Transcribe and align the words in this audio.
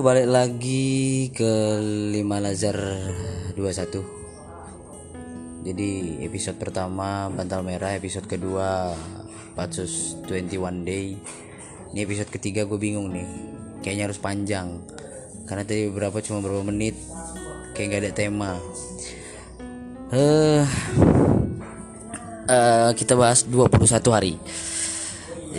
Balik 0.00 0.32
lagi 0.32 1.28
ke 1.28 1.76
5 1.76 2.24
Lazar 2.24 2.72
21. 3.52 4.00
Jadi 5.60 5.90
episode 6.24 6.56
pertama 6.56 7.28
Bantal 7.28 7.60
Merah, 7.60 7.92
episode 7.92 8.24
kedua 8.24 8.96
Patsus 9.52 10.16
21 10.24 10.88
Day. 10.88 11.20
Ini 11.92 12.08
episode 12.08 12.32
ketiga 12.32 12.64
gue 12.64 12.80
bingung 12.80 13.12
nih. 13.12 13.28
Kayaknya 13.84 14.04
harus 14.08 14.16
panjang. 14.16 14.80
Karena 15.44 15.68
tadi 15.68 15.92
beberapa 15.92 16.24
cuma 16.24 16.40
beberapa 16.40 16.64
menit. 16.72 16.96
Kayak 17.76 17.86
nggak 17.92 18.00
ada 18.00 18.12
tema. 18.16 18.56
Eh 20.16 20.64
uh, 22.48 22.90
kita 22.96 23.20
bahas 23.20 23.44
21 23.44 24.16
hari. 24.16 24.40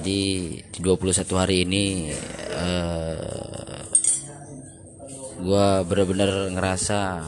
Jadi 0.01 0.19
di 0.65 0.79
21 0.81 1.29
hari 1.37 1.61
ini 1.61 2.09
uh, 2.57 3.10
gue 5.41 5.67
bener-bener 5.89 6.53
ngerasa 6.53 7.25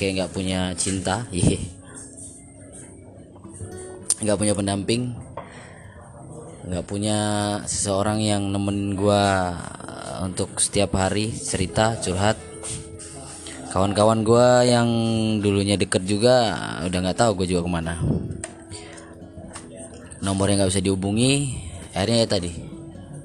kayak 0.00 0.12
nggak 0.16 0.32
punya 0.32 0.72
cinta. 0.74 1.28
Nggak 4.22 4.38
punya 4.38 4.54
pendamping. 4.54 5.18
Nggak 6.62 6.86
punya 6.86 7.18
seseorang 7.66 8.22
yang 8.22 8.54
nemenin 8.54 8.94
gue 8.94 9.24
untuk 10.22 10.62
setiap 10.62 10.94
hari 10.94 11.34
cerita 11.34 11.98
curhat. 11.98 12.38
Kawan-kawan 13.74 14.22
gue 14.22 14.48
yang 14.70 14.88
dulunya 15.42 15.74
deket 15.74 16.06
juga 16.06 16.54
udah 16.86 16.98
nggak 17.02 17.18
tahu 17.18 17.42
gue 17.42 17.50
juga 17.50 17.66
ke 17.66 17.70
mana. 17.74 17.98
Nomornya 20.22 20.62
nggak 20.62 20.70
bisa 20.70 20.86
dihubungi. 20.86 21.58
Akhirnya 21.90 22.22
ya 22.22 22.28
tadi 22.30 22.52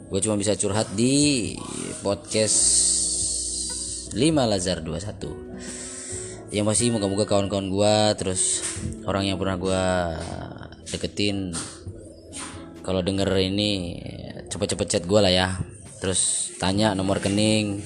gue 0.10 0.20
cuma 0.24 0.34
bisa 0.34 0.58
curhat 0.58 0.90
di 0.98 1.54
podcast 2.02 2.58
5 2.90 2.97
Lazar 4.16 4.80
21 4.86 6.54
yang 6.56 6.64
masih 6.64 6.96
moga-moga 6.96 7.28
kawan-kawan 7.28 7.68
gua 7.68 7.96
terus 8.16 8.64
orang 9.04 9.28
yang 9.28 9.36
pernah 9.36 9.60
gua 9.60 9.84
deketin 10.88 11.52
kalau 12.88 13.04
denger 13.04 13.28
ini 13.44 14.00
cepet-cepet 14.48 14.88
chat 14.88 15.04
gua 15.04 15.28
lah 15.28 15.34
ya. 15.34 15.48
Terus 16.00 16.54
tanya 16.56 16.96
nomor 16.96 17.20
rekening 17.20 17.84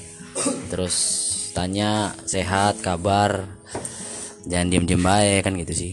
terus 0.70 0.96
tanya 1.52 2.16
sehat 2.24 2.80
kabar 2.80 3.44
jangan 4.46 4.70
diem-diem 4.70 5.02
baik 5.02 5.42
kan 5.50 5.58
gitu 5.58 5.74
sih. 5.74 5.92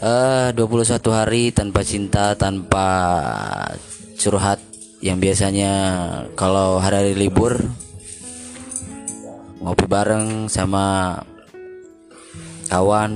Uh, 0.00 0.48
21 0.56 0.96
hari 1.12 1.52
tanpa 1.52 1.84
cinta 1.84 2.32
tanpa 2.32 2.88
curhat 4.16 4.58
yang 5.04 5.20
biasanya 5.20 5.72
kalau 6.34 6.80
hari-hari 6.80 7.14
libur 7.14 7.60
ngopi 9.60 9.84
bareng 9.84 10.48
sama 10.48 11.20
kawan 12.72 13.12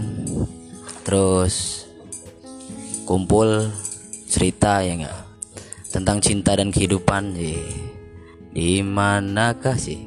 terus 1.01 1.89
kumpul 3.09 3.73
cerita 4.29 4.85
ya 4.85 4.93
enggak? 4.93 5.19
Tentang 5.89 6.21
cinta 6.21 6.53
dan 6.53 6.69
kehidupan 6.69 7.33
sih 7.33 7.65
di 8.53 8.85
manakah 8.85 9.79
sih? 9.79 10.05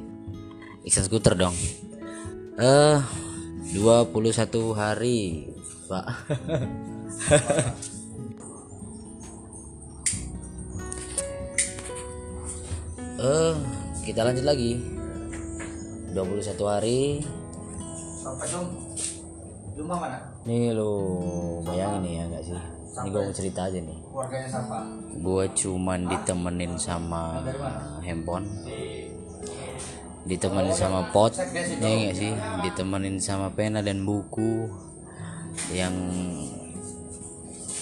Iksan 0.85 1.09
skuter 1.09 1.33
dong. 1.33 1.57
Eh 2.61 3.01
uh, 3.01 3.01
21 3.73 4.77
hari 4.77 5.49
pak. 5.89 6.05
Eh 13.17 13.25
uh, 13.25 13.57
kita 14.05 14.21
lanjut 14.21 14.45
lagi 14.45 14.96
21 16.11 16.71
hari. 16.71 17.21
Sampai 18.23 18.47
dong 18.51 18.67
rumah 19.77 19.97
mana? 20.01 20.17
Nih 20.47 20.73
lo 20.73 20.91
bayangin 21.63 22.01
nih 22.03 22.13
ya 22.17 22.23
enggak 22.27 22.43
sih? 22.43 22.59
Ini 22.97 23.07
gue 23.13 23.21
mau 23.21 23.35
cerita 23.35 23.61
aja 23.69 23.77
nih. 23.77 23.99
keluarganya 24.09 24.47
siapa? 24.49 24.77
Gue 25.21 25.43
cuman 25.53 25.99
ditemenin 26.09 26.73
sama 26.81 27.45
handphone. 28.01 28.47
Ditemenin 30.25 30.73
sama 30.73 31.13
pot. 31.13 31.37
Ya 31.37 31.87
enggak 31.93 32.15
sih? 32.17 32.33
Ditemenin 32.65 33.21
sama 33.21 33.53
pena 33.53 33.85
dan 33.85 34.01
buku. 34.01 34.65
Yang 35.69 35.95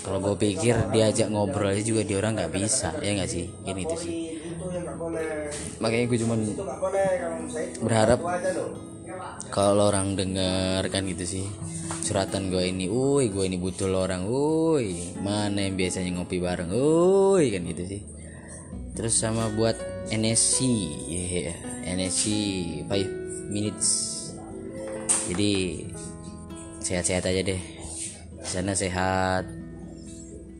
kalau 0.03 0.19
gue 0.21 0.35
pikir 0.37 0.75
diajak 0.91 1.31
ngobrol 1.31 1.73
aja 1.73 1.81
juga 1.81 2.03
dia 2.03 2.19
orang 2.19 2.35
nggak 2.35 2.51
bisa. 2.51 2.91
Ya 2.99 3.15
nggak 3.15 3.31
sih? 3.31 3.47
Ini 3.63 3.81
itu 3.87 3.95
sih 3.97 4.34
makanya 5.79 6.05
gue 6.07 6.19
cuman 6.23 6.39
berharap 7.83 8.19
kalau 9.53 9.93
orang 9.93 10.17
denger 10.17 10.83
kan 10.91 11.05
gitu 11.07 11.23
sih 11.23 11.45
suratan 12.05 12.53
gue 12.53 12.69
ini, 12.69 12.85
uy 12.85 13.33
gue 13.33 13.45
ini 13.49 13.57
butuh 13.57 13.89
lo 13.89 14.05
orang, 14.05 14.29
uy 14.29 15.17
mana 15.21 15.65
yang 15.65 15.73
biasanya 15.73 16.13
ngopi 16.17 16.37
bareng, 16.37 16.69
uy 16.69 17.49
kan 17.49 17.65
gitu 17.65 17.83
sih. 17.85 18.01
Terus 18.95 19.17
sama 19.17 19.49
buat 19.51 19.75
NSC, 20.13 20.57
yeah, 21.09 21.57
NSC 21.83 22.23
5 22.85 23.49
minutes. 23.49 23.89
Jadi 25.33 25.83
sehat-sehat 26.85 27.25
aja 27.25 27.41
deh. 27.41 27.61
sana 28.45 28.77
sehat. 28.77 29.49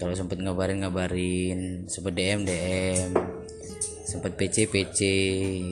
Kalau 0.01 0.17
sempet 0.17 0.41
ngabarin 0.41 0.81
ngabarin, 0.81 1.85
sempet 1.85 2.17
DM 2.17 2.43
DM 2.43 3.34
sempat 4.05 4.37
PC 4.37 4.69
PC 4.69 4.99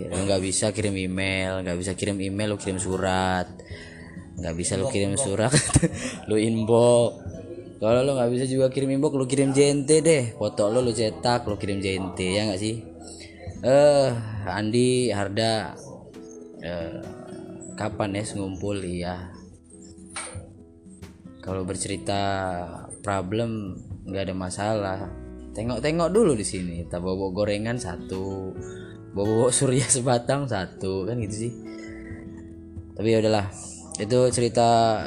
nggak 0.10 0.42
bisa 0.42 0.74
kirim 0.74 0.98
email 0.98 1.62
nggak 1.62 1.78
bisa 1.78 1.94
kirim 1.94 2.18
email 2.18 2.58
lu 2.58 2.58
kirim 2.58 2.82
surat. 2.82 3.46
Nggak 4.34 4.56
bisa 4.58 4.74
lu 4.82 4.90
kirim 4.90 5.14
surat 5.14 5.54
lu 6.30 6.42
inbox. 6.42 7.22
Kalau 7.78 8.02
lu 8.02 8.18
nggak 8.18 8.32
bisa 8.34 8.46
juga 8.50 8.74
kirim 8.74 8.98
inbox 8.98 9.14
lu 9.14 9.30
kirim 9.30 9.54
JNT 9.54 9.90
deh. 10.02 10.24
Foto 10.34 10.74
lu 10.74 10.82
lu 10.82 10.90
cetak 10.90 11.46
lu 11.46 11.62
kirim 11.62 11.78
JNT 11.78 12.20
ya 12.20 12.42
nggak 12.50 12.62
sih? 12.62 12.82
Eh 13.62 13.70
uh, 13.70 14.10
Andi 14.50 15.14
Harda 15.14 15.78
uh, 16.66 17.00
kapan 17.78 18.18
ya 18.18 18.24
ngumpul? 18.34 18.82
Iya. 18.82 19.30
Kalau 21.44 21.62
bercerita 21.68 22.24
problem 23.06 23.78
nggak 24.10 24.24
ada 24.32 24.36
masalah 24.36 25.23
tengok-tengok 25.54 26.10
dulu 26.10 26.34
di 26.34 26.46
sini. 26.46 26.84
Kita 26.84 27.00
bawa 27.00 27.30
gorengan 27.30 27.78
satu. 27.78 28.52
Bawa 29.14 29.54
surya 29.54 29.86
sebatang 29.86 30.50
satu. 30.50 31.06
Kan 31.06 31.22
gitu 31.22 31.48
sih. 31.48 31.54
Tapi 32.98 33.08
ya 33.08 33.22
udahlah. 33.22 33.48
Itu 34.02 34.34
cerita 34.34 35.00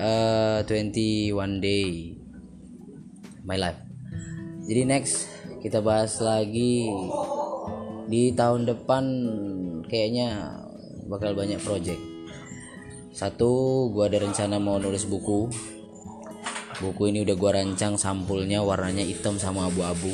uh, 0.63 0.63
eh, 0.63 1.31
21 1.35 1.59
day. 1.59 2.15
My 3.47 3.59
life. 3.59 3.83
Jadi 4.67 4.83
next 4.83 5.31
kita 5.63 5.79
bahas 5.79 6.19
lagi 6.19 6.91
di 8.07 8.35
tahun 8.35 8.67
depan 8.67 9.05
kayaknya 9.87 10.59
bakal 11.07 11.35
banyak 11.39 11.63
project. 11.63 11.99
Satu 13.15 13.87
gua 13.95 14.11
ada 14.11 14.23
rencana 14.23 14.59
mau 14.59 14.83
nulis 14.83 15.07
buku 15.07 15.51
buku 16.81 17.09
ini 17.09 17.25
udah 17.25 17.37
gua 17.39 17.51
rancang 17.57 17.97
sampulnya 17.97 18.61
warnanya 18.61 19.05
hitam 19.05 19.41
sama 19.41 19.69
abu-abu. 19.69 20.13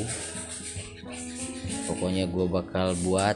Pokoknya 1.89 2.29
gua 2.31 2.61
bakal 2.61 2.95
buat. 3.03 3.35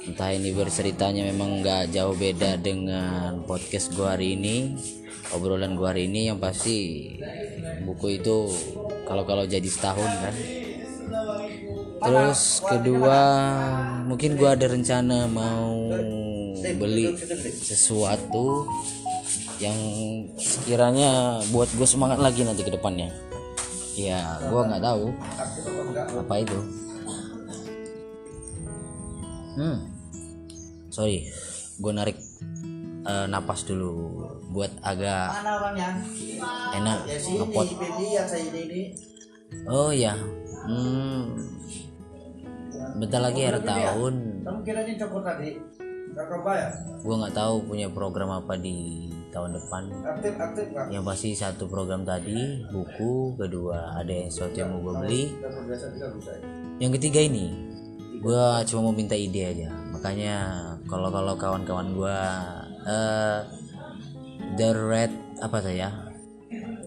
Entah 0.00 0.32
ini 0.32 0.56
berceritanya 0.56 1.28
memang 1.28 1.60
nggak 1.60 1.92
jauh 1.92 2.16
beda 2.16 2.56
dengan 2.56 3.44
podcast 3.44 3.92
gua 3.92 4.16
hari 4.16 4.32
ini 4.34 4.74
obrolan 5.30 5.78
gua 5.78 5.94
hari 5.94 6.10
ini 6.10 6.32
yang 6.32 6.40
pasti 6.42 7.06
buku 7.86 8.18
itu 8.18 8.50
kalau 9.06 9.22
kalau 9.28 9.44
jadi 9.46 9.66
setahun 9.68 10.10
kan? 10.24 10.34
Terus 12.00 12.64
kedua 12.64 13.18
mungkin 14.08 14.40
gua 14.40 14.56
ada 14.56 14.66
rencana 14.72 15.28
mau 15.28 15.92
beli 16.60 17.12
sesuatu 17.60 18.66
yang 19.60 19.76
sekiranya 20.40 21.40
buat 21.52 21.68
gue 21.76 21.84
semangat 21.84 22.16
lagi 22.16 22.42
nanti 22.48 22.64
ke 22.64 22.72
depannya. 22.72 23.12
Ya 23.94 24.40
gue 24.48 24.60
nggak 24.60 24.80
tahu 24.82 25.12
apa 26.24 26.34
itu. 26.40 26.58
Hmm. 29.60 29.78
Sorry 30.88 31.28
gue 31.80 31.92
narik 31.96 32.16
uh, 33.08 33.24
napas 33.28 33.64
dulu 33.64 34.20
buat 34.52 34.68
agak 34.84 35.32
enak 36.76 36.98
ngepot. 37.08 37.66
oh 39.68 39.90
ya 39.92 40.14
hmm. 40.68 41.24
Bentar 43.00 43.20
lagi 43.24 43.48
akhir 43.48 43.64
tahun. 43.64 44.44
Gue 47.00 47.14
nggak 47.16 47.34
tahu 47.36 47.54
punya 47.64 47.88
program 47.88 48.28
apa 48.34 48.60
di 48.60 49.08
tahun 49.30 49.56
depan. 49.56 49.82
Aktif, 50.04 50.34
aktif, 50.36 50.66
yang 50.90 51.02
pasti 51.06 51.32
satu 51.32 51.70
program 51.70 52.02
tadi 52.02 52.66
buku 52.68 53.38
kedua 53.38 53.94
ada 53.96 54.10
yang 54.10 54.28
sesuatu 54.28 54.56
yang 54.58 54.70
mau 54.74 54.80
gue 54.82 54.94
beli. 55.06 55.22
Yang 56.82 56.92
ketiga 57.00 57.20
ini 57.24 57.46
gue 58.20 58.44
cuma 58.68 58.80
mau 58.90 58.94
minta 58.94 59.16
ide 59.16 59.42
aja. 59.46 59.68
Makanya 59.94 60.36
kalau 60.90 61.08
kalau 61.08 61.34
kawan-kawan 61.38 61.88
gue 61.94 62.18
uh, 62.84 63.38
the 64.58 64.68
red 64.74 65.12
apa 65.40 65.58
saya 65.62 65.88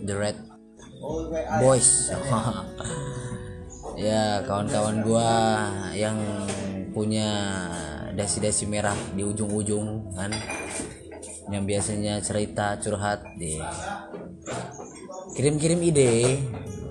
the 0.03 0.13
red 0.13 0.37
boys. 1.59 1.89
Ya 3.93 4.41
kawan-kawan 4.49 5.05
gue 5.05 5.29
yang 5.93 6.17
punya 6.97 7.29
dasi-dasi 8.17 8.65
merah 8.65 8.97
di 9.13 9.21
ujung-ujung 9.21 10.17
kan 10.17 10.33
yang 11.45 11.63
biasanya 11.63 12.19
cerita 12.19 12.77
curhat 12.77 13.19
deh 13.35 13.59
kirim-kirim 15.33 15.79
ide. 15.81 16.39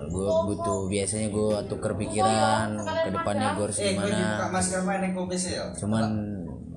Gue 0.05 0.29
butuh 0.47 0.87
biasanya 0.87 1.29
gue 1.29 1.51
tuker 1.67 1.97
pikiran 1.97 2.69
ke 2.77 3.09
depannya 3.11 3.57
gue 3.57 3.65
harus 3.65 3.79
Eh, 3.81 3.97
gimana. 3.97 4.53
cuman 5.73 6.05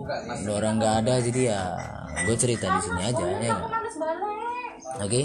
ada 0.08 0.52
orang 0.54 0.74
nggak 0.78 0.96
ada 1.04 1.14
jadi 1.20 1.42
ya 1.52 1.62
gue 2.24 2.36
cerita 2.36 2.70
di 2.70 2.80
sini 2.80 3.02
aja 3.04 3.24
ya 3.28 3.56
oke? 4.98 5.22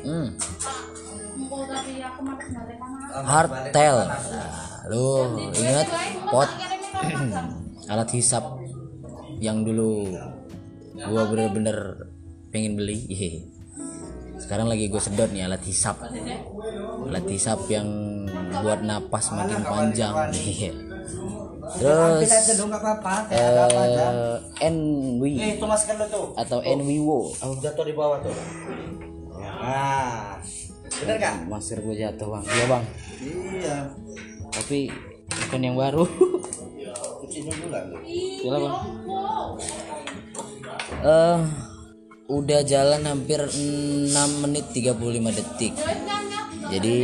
Hmm. 0.00 0.26
Empul 1.36 1.60
tapi 1.66 1.92
aku 2.00 2.20
males 2.24 2.48
balik 2.48 2.78
sama. 2.80 3.20
hardtail 3.20 3.96
nah, 4.00 4.16
lu 4.88 5.04
ingat 5.52 5.88
pot 6.26 6.48
alat 7.92 8.10
hisap 8.10 8.44
yang 9.36 9.60
dulu 9.60 10.08
gua 10.98 11.22
bener-bener 11.28 12.08
pengen 12.48 12.72
beli 12.74 13.04
Yeay. 13.06 13.34
sekarang 14.42 14.68
lagi 14.68 14.86
gue 14.86 15.00
sedot 15.00 15.32
nih 15.32 15.44
alat 15.44 15.64
hisap 15.64 15.96
alat 15.98 17.24
hisap 17.24 17.56
yang 17.68 17.88
buat 18.54 18.80
napas 18.80 19.32
makin 19.32 19.60
panjang 19.60 20.12
Iya. 20.36 20.72
terus 21.66 22.30
eh, 23.32 23.40
NW 24.62 25.22
Eh, 25.34 25.56
lo 25.58 26.06
tuh. 26.06 26.26
atau 26.36 26.58
NWO 26.62 27.18
oh, 27.34 27.52
Jatuh 27.58 27.82
di 27.82 27.90
bawah 27.90 28.22
tuh. 28.22 28.30
Nah, 29.34 30.38
bener 30.94 31.16
gak? 31.18 31.34
masker 31.50 31.80
gue 31.80 31.96
jatuh 31.96 32.28
bang 32.30 32.44
iya 32.46 32.64
bang 32.68 32.84
Iya. 33.50 33.76
tapi 34.52 34.78
bukan 35.26 35.60
yang 35.60 35.76
baru 35.76 36.04
Cuci 37.16 37.42
dulu 37.42 37.72
lah. 37.72 37.82
lu. 37.88 37.96
Gila 38.04 38.56
bang. 38.60 38.74
Eh, 41.02 41.38
udah 42.26 42.60
jalan 42.64 43.02
hampir 43.04 43.40
6 43.42 44.12
menit 44.42 44.64
35 44.72 45.32
detik. 45.36 45.74
Jadi 46.66 46.96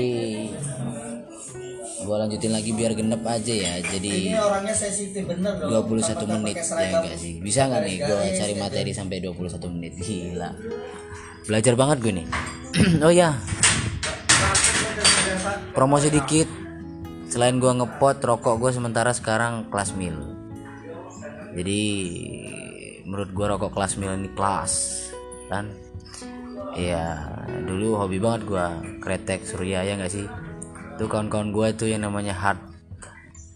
gua 2.02 2.26
lanjutin 2.26 2.50
lagi 2.50 2.74
biar 2.74 2.98
genep 2.98 3.22
aja 3.22 3.54
ya. 3.54 3.72
Ini 3.78 3.88
Jadi 3.92 4.14
orangnya 4.34 4.74
sensitif 4.74 5.22
bener 5.22 5.54
dong. 5.60 5.86
21 5.86 6.34
menit 6.40 6.56
ya 6.58 6.88
enggak 6.98 7.16
sih? 7.20 7.38
Bisa 7.38 7.70
nggak 7.70 7.82
nih 7.86 7.96
gua 8.02 8.18
cari 8.26 8.54
materi 8.58 8.90
sampai 8.90 9.22
21 9.22 9.74
menit? 9.74 9.92
Gila. 10.02 10.50
Belajar 11.46 11.74
banget 11.78 11.96
gue 12.02 12.12
nih. 12.22 12.26
oh 13.06 13.12
ya, 13.12 13.36
promosi 15.72 16.08
dikit 16.12 16.48
selain 17.32 17.56
gua 17.56 17.72
ngepot 17.72 18.20
rokok 18.20 18.60
gue 18.60 18.70
sementara 18.76 19.10
sekarang 19.16 19.72
kelas 19.72 19.96
mil 19.96 20.36
jadi 21.56 21.80
menurut 23.04 23.30
gua 23.34 23.56
rokok 23.56 23.74
kelas 23.74 23.98
mil 23.98 24.12
ini 24.14 24.30
kelas 24.32 24.72
kan? 25.48 25.68
Iya 26.72 27.28
dulu 27.68 28.00
hobi 28.00 28.16
banget 28.16 28.48
gua 28.48 28.80
kretek 29.02 29.44
surya 29.44 29.84
ya 29.84 29.98
nggak 29.98 30.12
sih? 30.12 30.26
Tuh 30.96 31.08
kawan-kawan 31.08 31.50
gua 31.50 31.72
itu 31.74 31.90
yang 31.90 32.06
namanya 32.06 32.32
hard 32.32 32.60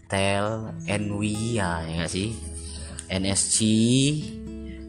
tail 0.07 0.71
NW 0.87 1.21
ya 1.57 1.83
ya 1.83 1.93
nggak 2.03 2.13
sih? 2.13 2.35
NSC 3.07 3.57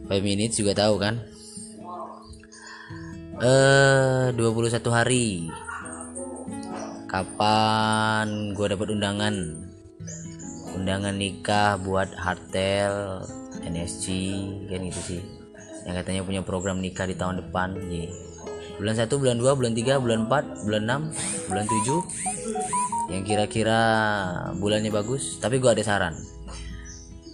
5 0.09 0.11
minutes 0.19 0.59
juga 0.59 0.75
tahu 0.75 0.99
kan? 0.99 1.15
Eh 3.39 4.35
21 4.35 4.91
hari. 4.91 5.47
Kapan 7.09 8.53
gue 8.53 8.67
dapat 8.69 8.93
undangan? 8.93 9.35
Undangan 10.77 11.15
nikah 11.17 11.81
buat 11.81 12.13
Hartel 12.13 13.25
NSC 13.69 14.05
kan 14.67 14.81
gitu 14.81 15.01
sih. 15.01 15.21
Yang 15.85 15.95
katanya 16.03 16.21
punya 16.25 16.41
program 16.43 16.83
nikah 16.83 17.07
di 17.07 17.15
tahun 17.15 17.37
depan 17.45 17.77
Ye. 17.89 18.09
bulan 18.79 18.95
1 18.95 19.11
bulan 19.11 19.35
2 19.35 19.59
bulan 19.59 19.75
3 19.75 19.99
bulan 19.99 20.31
4 20.31 20.63
bulan 20.63 20.87
6 20.87 21.11
bulan 21.51 21.67
7 21.67 23.11
yang 23.11 23.27
kira-kira 23.27 23.81
bulannya 24.55 24.87
bagus 24.87 25.35
tapi 25.43 25.59
gue 25.59 25.67
ada 25.67 25.83
saran. 25.83 26.15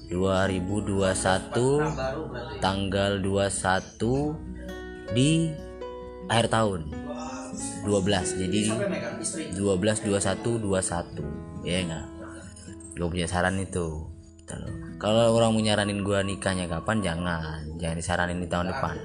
2021 0.10 1.86
tanggal 2.62 3.18
21 3.22 5.14
di 5.14 5.54
akhir 6.30 6.50
tahun. 6.50 6.82
12 7.86 8.42
jadi 8.42 8.74
12 9.54 9.54
21 9.54 10.66
21 10.66 11.62
ya 11.64 11.80
enggak 11.86 12.16
gue 12.96 13.08
punya 13.12 13.28
saran 13.28 13.60
itu. 13.60 14.08
Loh. 14.56 14.85
Kalau 15.06 15.38
orang 15.38 15.54
mau 15.54 15.62
nyaranin 15.62 16.02
gue 16.02 16.18
nikahnya 16.26 16.66
kapan 16.66 16.98
jangan. 17.06 17.62
Jangan 17.78 17.94
disaranin 18.02 18.42
di 18.42 18.50
tahun 18.50 18.74
depan. 18.74 18.98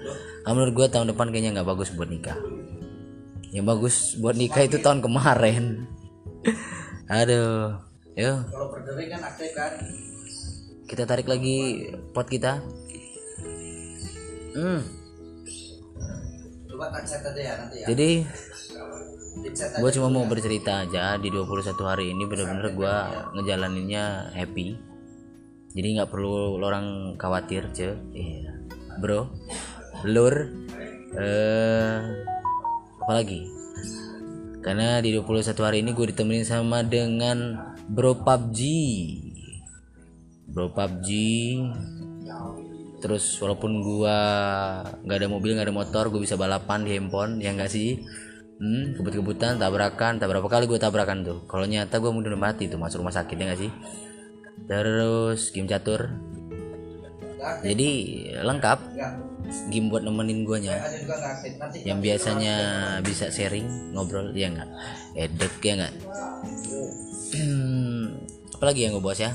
Nah, 0.49 0.53
menurut 0.57 0.73
gue 0.73 0.87
tahun 0.89 1.13
depan 1.13 1.29
kayaknya 1.29 1.61
nggak 1.61 1.69
bagus 1.69 1.93
buat 1.93 2.09
nikah. 2.09 2.41
Yang 3.53 3.67
bagus 3.69 3.97
buat 4.17 4.33
nikah 4.33 4.65
itu 4.65 4.81
tahun 4.81 5.05
kemarin. 5.05 5.85
Aduh. 7.21 7.85
Berdiri 8.17 9.13
kan 9.13 9.21
kan. 9.29 9.73
kita 10.89 11.05
tarik 11.05 11.29
lagi 11.29 11.93
pot 12.17 12.25
kita. 12.25 12.65
Hmm. 14.57 14.81
Ya 16.81 17.61
ya. 17.77 17.87
jadi 17.93 18.25
gue 19.77 19.91
cuma 20.01 20.09
mau 20.09 20.25
bercerita 20.25 20.89
aja 20.89 21.21
di 21.21 21.29
21 21.29 21.77
hari 21.85 22.17
ini 22.17 22.25
bener-bener 22.25 22.73
gue 22.73 22.95
ngejalaninnya 23.37 24.33
happy 24.33 24.90
jadi 25.71 26.03
nggak 26.03 26.11
perlu 26.11 26.59
orang 26.59 27.15
khawatir 27.15 27.71
ce. 27.71 27.95
Iya. 28.11 28.59
Bro. 28.99 29.31
Lur. 30.07 30.35
Eh 31.15 31.99
apa 33.01 33.13
lagi? 33.15 33.47
Karena 34.61 35.01
di 35.01 35.15
21 35.15 35.67
hari 35.67 35.81
ini 35.81 35.97
gue 35.97 36.13
ditemenin 36.13 36.45
sama 36.45 36.85
dengan 36.85 37.57
bro 37.89 38.13
PUBG 38.13 38.61
bro 40.51 40.69
PUBG 40.69 41.09
terus 43.01 43.41
walaupun 43.41 43.81
gua 43.81 44.17
nggak 45.01 45.17
ada 45.17 45.29
mobil 45.33 45.57
nggak 45.57 45.73
ada 45.73 45.75
motor 45.75 46.13
gue 46.13 46.21
bisa 46.21 46.37
balapan 46.37 46.85
di 46.85 46.93
handphone 46.93 47.41
ya 47.41 47.57
enggak 47.57 47.73
sih? 47.73 47.97
Hmm, 48.61 48.93
kebut-kebutan 48.93 49.57
tabrakan. 49.57 50.21
Tak 50.21 50.29
berapa 50.29 50.45
kali 50.45 50.69
gue 50.69 50.77
tabrakan 50.77 51.25
tuh? 51.25 51.49
Kalau 51.49 51.65
nyata 51.65 51.97
gue 51.97 52.13
udah 52.13 52.37
mati 52.37 52.69
tuh 52.69 52.77
masuk 52.77 53.01
rumah 53.01 53.17
sakit 53.17 53.33
ya 53.41 53.45
enggak 53.49 53.61
sih 53.65 53.73
terus 54.69 55.51
game 55.51 55.69
catur. 55.69 56.15
Jadi 57.65 57.91
lengkap. 58.41 58.79
Enggak. 58.95 59.15
game 59.67 59.91
buat 59.91 60.07
nemenin 60.07 60.47
guanya. 60.47 60.79
Yang 61.83 61.99
biasanya 62.07 62.55
bisa 63.03 63.35
sharing 63.35 63.91
ngobrol 63.91 64.31
ya 64.31 64.47
enggak 64.47 64.71
edek 65.19 65.59
ya 65.59 65.75
enggak 65.75 65.95
apalagi 68.55 68.87
yang 68.87 68.95
gue 68.95 69.03
bahas 69.03 69.21
ya? 69.27 69.33